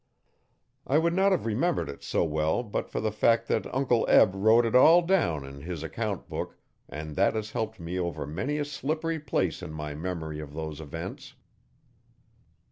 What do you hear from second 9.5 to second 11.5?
in my memory of those events.